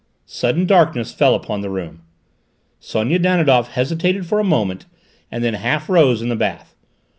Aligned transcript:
Sudden 0.25 0.65
darkness 0.65 1.13
fell 1.13 1.35
upon 1.35 1.61
the 1.61 1.69
room. 1.69 2.01
Sonia 2.79 3.19
Danidoff 3.19 3.67
hesitated 3.67 4.25
for 4.25 4.39
a 4.39 4.43
moment 4.43 4.87
and 5.29 5.43
then 5.43 5.53
half 5.53 5.87
rose 5.87 6.23
in 6.23 6.29
the 6.29 6.35
bath. 6.35 6.75